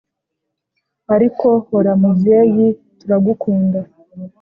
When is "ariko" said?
1.15-1.47